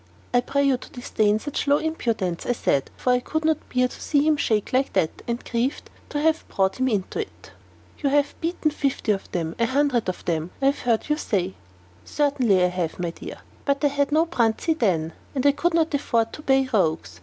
"I 0.33 0.41
pray 0.41 0.63
you 0.63 0.77
to 0.77 0.89
disdain 0.89 1.37
such 1.37 1.67
low 1.67 1.77
impudence," 1.77 2.47
I 2.47 2.53
said, 2.53 2.89
for 2.97 3.13
I 3.13 3.19
could 3.19 3.45
not 3.45 3.69
bear 3.71 3.87
to 3.87 4.01
see 4.01 4.25
him 4.27 4.35
shake 4.35 4.73
like 4.73 4.93
that, 4.93 5.21
and 5.27 5.45
grieved 5.45 5.91
to 6.09 6.19
have 6.19 6.43
brought 6.47 6.77
him 6.79 6.87
into 6.87 7.19
it. 7.19 7.51
"You 7.99 8.09
have 8.09 8.33
beaten 8.41 8.71
fifty 8.71 9.11
of 9.11 9.31
them 9.31 9.55
a 9.59 9.67
hundred 9.67 10.09
of 10.09 10.25
them 10.25 10.49
I 10.59 10.65
have 10.71 10.79
heard 10.79 11.07
you 11.07 11.17
say." 11.17 11.53
"Certainly 12.03 12.63
I 12.63 12.69
have, 12.69 12.97
my 12.97 13.11
dear; 13.11 13.41
but 13.63 13.83
I 13.85 13.89
had 13.89 14.11
no 14.11 14.25
Bruntsea 14.25 14.73
then, 14.73 15.13
and 15.35 15.55
could 15.55 15.75
not 15.75 15.93
afford 15.93 16.33
to 16.33 16.41
pay 16.41 16.65
the 16.65 16.75
rogues. 16.75 17.19